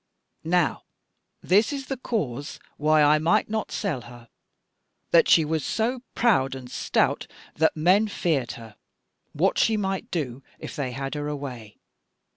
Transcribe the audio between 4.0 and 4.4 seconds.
her,